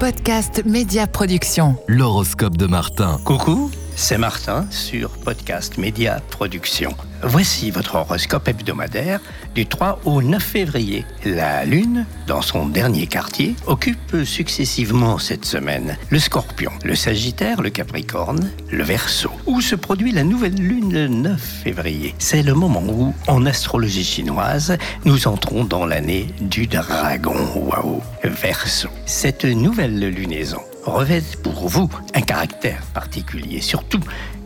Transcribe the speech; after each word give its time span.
Podcast 0.00 0.64
Média 0.64 1.06
Production. 1.06 1.76
L'horoscope 1.86 2.56
de 2.56 2.64
Martin. 2.64 3.20
Coucou, 3.22 3.70
c'est 3.96 4.16
Martin 4.16 4.66
sur 4.70 5.10
Podcast 5.10 5.76
Média 5.76 6.22
Production. 6.30 6.94
Voici 7.22 7.70
votre 7.70 7.96
horoscope 7.96 8.48
hebdomadaire 8.48 9.20
du 9.54 9.66
3 9.66 10.00
au 10.06 10.22
9 10.22 10.42
février. 10.42 11.04
La 11.26 11.66
Lune, 11.66 12.06
dans 12.26 12.40
son 12.40 12.66
dernier 12.66 13.06
quartier, 13.06 13.54
occupe 13.66 14.24
successivement 14.24 15.18
cette 15.18 15.44
semaine 15.44 15.98
le 16.08 16.18
Scorpion, 16.18 16.72
le 16.82 16.94
Sagittaire, 16.94 17.60
le 17.60 17.68
Capricorne, 17.68 18.50
le 18.70 18.82
Verseau. 18.82 19.30
Où 19.46 19.60
se 19.60 19.74
produit 19.74 20.12
la 20.12 20.24
nouvelle 20.24 20.54
Lune 20.54 20.94
le 20.94 21.08
9 21.08 21.40
février? 21.64 22.14
C'est 22.18 22.42
le 22.42 22.54
moment 22.54 22.84
où, 22.88 23.14
en 23.28 23.44
astrologie 23.44 24.04
chinoise, 24.04 24.78
nous 25.04 25.28
entrons 25.28 25.64
dans 25.64 25.84
l'année 25.84 26.28
du 26.40 26.66
Dragon. 26.66 27.36
Waouh 27.54 28.00
Verseau. 28.24 28.88
Cette 29.04 29.44
nouvelle 29.44 29.98
lunaison 29.98 30.60
revêt 30.84 31.22
pour 31.42 31.68
vous 31.68 31.90
un 32.14 32.22
caractère 32.22 32.80
particulier, 32.94 33.60
surtout 33.60 34.00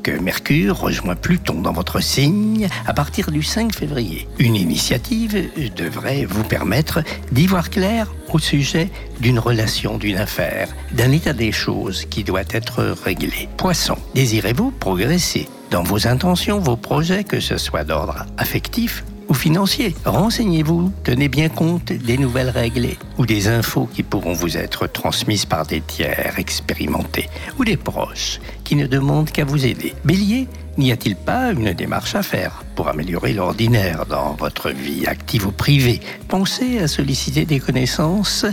que 0.05 0.13
Mercure 0.13 0.79
rejoint 0.79 1.17
Pluton 1.17 1.63
dans 1.63 1.73
votre 1.73 2.01
signe 2.01 2.69
à 2.87 2.93
partir 2.93 3.31
du 3.31 3.43
5 3.43 3.75
février. 3.75 4.29
Une 4.39 4.55
initiative 4.55 5.51
devrait 5.75 6.27
vous 6.27 6.45
permettre 6.45 7.01
d'y 7.33 7.47
voir 7.47 7.71
clair 7.71 8.12
au 8.31 8.39
sujet 8.39 8.91
d'une 9.21 9.39
relation, 9.39 9.97
d'une 9.97 10.19
affaire, 10.19 10.69
d'un 10.93 11.11
état 11.11 11.33
des 11.33 11.53
choses 11.53 12.05
qui 12.05 12.23
doit 12.23 12.45
être 12.51 12.95
réglé. 13.03 13.48
Poisson, 13.57 13.97
désirez-vous 14.15 14.73
progresser 14.73 15.48
dans 15.71 15.83
vos 15.83 16.07
intentions, 16.07 16.59
vos 16.59 16.77
projets, 16.77 17.25
que 17.25 17.41
ce 17.41 17.57
soit 17.57 17.84
d'ordre 17.84 18.27
affectif 18.37 19.05
ou 19.29 19.34
financier? 19.34 19.95
Renseignez-vous, 20.05 20.93
tenez 21.03 21.29
bien 21.29 21.48
compte 21.48 21.93
des 21.93 22.19
nouvelles 22.19 22.51
règles 22.51 22.89
ou 23.17 23.25
des 23.25 23.48
infos 23.48 23.89
qui 23.93 24.03
pourront 24.03 24.34
vous 24.34 24.59
être 24.59 24.87
transmises 24.87 25.47
par 25.47 25.67
des 25.67 25.81
tiers 25.81 26.39
expérimentés 26.39 27.29
ou 27.58 27.64
des 27.64 27.77
proches 27.77 28.41
qui 28.64 28.77
ne 28.77 28.86
demandent 28.86 29.30
qu'à 29.30 29.44
vous 29.44 29.66
aider. 29.66 29.94
Bélier, 30.05 30.48
n'y 30.77 30.92
a-t-il 30.92 31.16
pas 31.16 31.52
une 31.52 31.72
démarche 31.72 32.14
à 32.14 32.22
faire 32.22 32.64
pour 32.74 32.88
améliorer 32.88 33.33
l'ordinaire 33.33 34.06
dans 34.06 34.34
votre 34.34 34.70
vie 34.70 35.06
active 35.06 35.47
ou 35.47 35.52
privée? 35.52 36.00
Pensez 36.28 36.78
à 36.78 36.88
solliciter 36.88 37.44
des 37.44 37.60
connaissances 37.60 38.47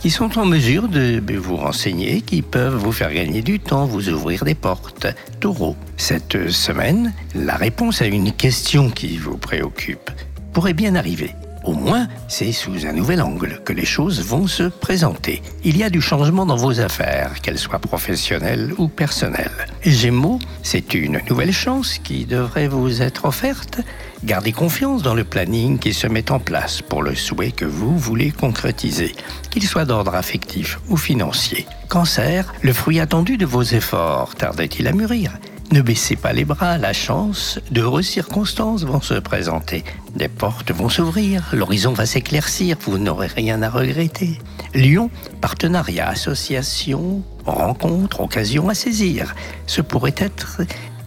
qui 0.00 0.10
sont 0.10 0.38
en 0.38 0.46
mesure 0.46 0.88
de 0.88 1.36
vous 1.36 1.56
renseigner, 1.56 2.22
qui 2.22 2.40
peuvent 2.42 2.76
vous 2.76 2.92
faire 2.92 3.12
gagner 3.12 3.42
du 3.42 3.60
temps, 3.60 3.84
vous 3.84 4.08
ouvrir 4.08 4.44
des 4.44 4.54
portes. 4.54 5.06
Taureau, 5.40 5.76
cette 5.96 6.50
semaine, 6.50 7.12
la 7.34 7.56
réponse 7.56 8.00
à 8.00 8.06
une 8.06 8.32
question 8.32 8.90
qui 8.90 9.18
vous 9.18 9.36
préoccupe 9.36 10.10
pourrait 10.52 10.72
bien 10.72 10.94
arriver. 10.94 11.34
Au 11.64 11.74
moins, 11.74 12.08
c'est 12.26 12.52
sous 12.52 12.86
un 12.86 12.92
nouvel 12.92 13.20
angle 13.20 13.60
que 13.64 13.74
les 13.74 13.84
choses 13.84 14.22
vont 14.22 14.46
se 14.46 14.62
présenter. 14.62 15.42
Il 15.62 15.76
y 15.76 15.82
a 15.82 15.90
du 15.90 16.00
changement 16.00 16.46
dans 16.46 16.56
vos 16.56 16.80
affaires, 16.80 17.40
qu'elles 17.42 17.58
soient 17.58 17.78
professionnelles 17.78 18.72
ou 18.78 18.88
personnelles. 18.88 19.66
Gémeaux, 19.84 20.38
c'est 20.62 20.94
une 20.94 21.20
nouvelle 21.28 21.52
chance 21.52 21.98
qui 21.98 22.24
devrait 22.24 22.68
vous 22.68 23.02
être 23.02 23.26
offerte. 23.26 23.80
Gardez 24.24 24.52
confiance 24.52 25.02
dans 25.02 25.14
le 25.14 25.24
planning 25.24 25.78
qui 25.78 25.92
se 25.92 26.06
met 26.06 26.30
en 26.32 26.38
place 26.38 26.80
pour 26.80 27.02
le 27.02 27.14
souhait 27.14 27.52
que 27.52 27.66
vous 27.66 27.98
voulez 27.98 28.30
concrétiser, 28.30 29.14
qu'il 29.50 29.64
soit 29.64 29.84
d'ordre 29.84 30.14
affectif 30.14 30.78
ou 30.88 30.96
financier. 30.96 31.66
Cancer, 31.88 32.54
le 32.62 32.72
fruit 32.72 33.00
attendu 33.00 33.36
de 33.36 33.46
vos 33.46 33.62
efforts 33.62 34.34
tarde-t-il 34.34 34.86
à 34.86 34.92
mûrir? 34.92 35.32
Ne 35.72 35.82
baissez 35.82 36.16
pas 36.16 36.32
les 36.32 36.44
bras, 36.44 36.78
la 36.78 36.92
chance, 36.92 37.60
d'heureuses 37.70 38.08
circonstances 38.08 38.84
vont 38.84 39.00
se 39.00 39.14
présenter. 39.14 39.84
Des 40.16 40.28
portes 40.28 40.72
vont 40.72 40.88
s'ouvrir, 40.88 41.48
l'horizon 41.52 41.92
va 41.92 42.06
s'éclaircir, 42.06 42.76
vous 42.86 42.98
n'aurez 42.98 43.28
rien 43.28 43.62
à 43.62 43.70
regretter. 43.70 44.38
Lyon, 44.74 45.10
partenariat, 45.40 46.08
association, 46.08 47.22
rencontre, 47.46 48.20
occasion 48.20 48.68
à 48.68 48.74
saisir. 48.74 49.34
Ce 49.66 49.80
pourrait 49.80 50.14
être 50.16 50.62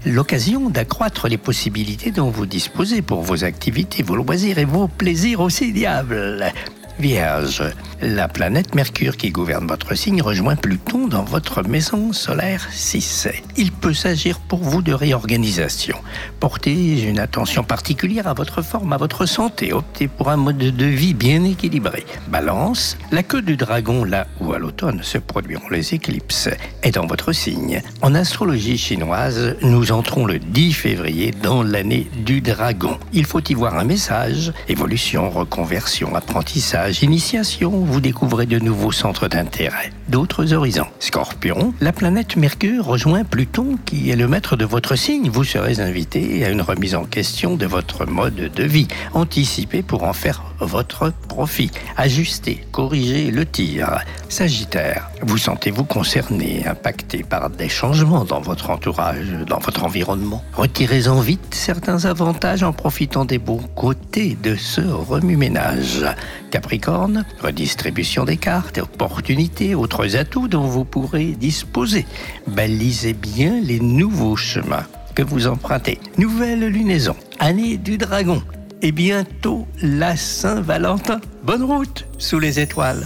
l'occasion 0.06 0.70
d'accroître 0.70 1.28
les 1.28 1.38
possibilités 1.38 2.12
dont 2.12 2.30
vous 2.30 2.46
disposez 2.46 3.02
pour 3.02 3.22
vos 3.22 3.44
activités, 3.44 4.04
vos 4.04 4.16
loisirs 4.16 4.58
et 4.60 4.66
vos 4.66 4.88
plaisirs 4.88 5.42
aussi 5.42 5.74
diables. 5.74 6.52
Vierge, 7.00 7.64
la 8.02 8.28
planète 8.28 8.76
Mercure 8.76 9.18
qui 9.18 9.32
gouverne 9.32 9.68
votre 9.68 9.96
signe 9.96 10.22
rejoint 10.22 10.56
Pluton 10.56 11.08
dans 11.08 11.24
votre 11.24 11.64
maison 11.64 12.14
solaire 12.14 12.68
6. 12.72 13.30
Il 13.58 13.72
peut 13.72 13.94
s'agir 13.94 14.40
pour 14.40 14.60
vous 14.60 14.82
de 14.82 14.94
réorganisation. 14.94 15.98
Portez 16.40 17.02
une 17.02 17.20
attention 17.20 17.64
particulière 17.64 18.28
à 18.28 18.34
votre 18.34 18.62
forme, 18.62 18.94
à 18.94 18.98
votre 18.98 19.26
santé. 19.26 19.74
Optez 19.74 20.08
pour 20.08 20.30
un 20.30 20.38
mode 20.38 20.58
de 20.58 20.86
vie 20.86 21.16
bien 21.16 21.44
équilibré. 21.44 22.06
Balance, 22.28 22.98
la 23.12 23.24
queue 23.24 23.42
du 23.42 23.58
dragon 23.58 24.04
là 24.04 24.28
où 24.40 24.54
à 24.54 24.60
l'automne 24.60 25.02
se 25.02 25.18
produiront 25.18 25.70
les 25.70 25.96
éclipses 25.96 26.50
est 26.84 26.92
dans 26.92 27.08
votre 27.08 27.32
signe. 27.32 27.82
En 28.02 28.14
astrologie 28.14 28.78
chinoise, 28.78 29.56
nous 29.62 29.92
entrons 29.92 30.26
le 30.26 30.38
10 30.38 30.74
février 30.74 31.32
dans 31.42 31.64
l'année 31.64 32.08
du 32.24 32.42
dragon. 32.42 33.00
Il 33.14 33.26
faut 33.26 33.42
y 33.42 33.56
voir 33.56 33.78
un 33.78 33.84
message, 33.84 34.54
évolution, 34.68 35.30
reconversion, 35.30 36.16
apprentissage 36.16 36.83
initiation, 36.90 37.72
vous 37.72 38.02
découvrez 38.02 38.46
de 38.46 38.60
nouveaux 38.60 38.92
centres 38.92 39.28
d'intérêt, 39.28 39.92
d'autres 40.10 40.54
horizons. 40.54 40.88
Scorpion, 41.00 41.74
la 41.82 41.92
planète 41.92 42.36
Mercure 42.36 42.86
rejoint 42.86 43.24
Pluton 43.24 43.78
qui 43.86 44.10
est 44.10 44.16
le 44.16 44.28
maître 44.28 44.56
de 44.56 44.66
votre 44.66 44.96
signe. 44.96 45.30
Vous 45.30 45.44
serez 45.44 45.80
invité 45.80 46.46
à 46.46 46.50
une 46.50 46.62
remise 46.62 46.96
en 46.96 47.06
question 47.06 47.56
de 47.56 47.66
votre 47.66 48.06
mode 48.06 48.52
de 48.54 48.64
vie, 48.64 48.88
anticipé 49.14 49.82
pour 49.82 50.04
en 50.04 50.14
faire 50.14 50.44
votre 50.60 51.12
profit, 51.28 51.72
ajuster, 51.98 52.66
corriger 52.72 53.32
le 53.32 53.46
tir. 53.46 54.00
Sagittaire, 54.34 55.12
vous 55.22 55.38
sentez-vous 55.38 55.84
concerné, 55.84 56.66
impacté 56.66 57.22
par 57.22 57.52
des 57.52 57.70
changements 57.70 58.26
dans 58.26 58.42
votre 58.42 58.72
entourage, 58.72 59.30
dans 59.48 59.60
votre 59.60 59.84
environnement? 59.84 60.44
Retirez-en 60.54 61.20
vite 61.20 61.54
certains 61.54 62.06
avantages 62.06 62.64
en 62.64 62.74
profitant 62.74 63.26
des 63.26 63.38
bons 63.38 63.62
côtés 63.76 64.36
de 64.42 64.56
ce 64.56 64.82
remue-ménage. 64.82 66.04
Capricorne, 66.50 67.26
redistribution 67.44 68.26
des 68.26 68.38
cartes, 68.38 68.80
opportunités, 68.80 69.76
autres 69.76 70.16
atouts 70.16 70.48
dont 70.48 70.66
vous 70.66 70.84
pourrez 70.84 71.26
disposer. 71.26 72.08
Balisez 72.48 73.14
bien 73.14 73.62
les 73.62 73.80
nouveaux 73.80 74.36
chemins 74.36 74.88
que 75.14 75.22
vous 75.22 75.46
empruntez. 75.46 76.00
Nouvelle 76.18 76.66
lunaison, 76.66 77.16
année 77.38 77.78
du 77.78 78.00
dragon 78.00 78.42
et 78.82 78.92
bientôt 78.92 79.68
la 79.80 80.18
Saint-Valentin. 80.18 81.22
Bonne 81.44 81.64
route 81.64 82.08
sous 82.18 82.40
les 82.40 82.60
étoiles. 82.60 83.06